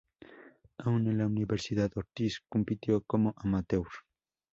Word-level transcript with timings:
Aún 0.79 1.05
en 1.09 1.19
la 1.19 1.27
universidad, 1.27 1.91
Ortiz 1.95 2.39
compitió 2.49 3.03
como 3.03 3.35
amateur. 3.37 3.85